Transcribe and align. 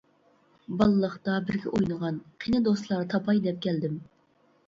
بالىلىقتا 0.77 1.35
بىرگە 1.49 1.73
ئوينىغان، 1.73 2.17
قىنى 2.45 2.61
دوستلار 2.69 3.05
تاپاي 3.13 3.43
دەپ 3.49 3.59
كەلدىم. 3.67 4.01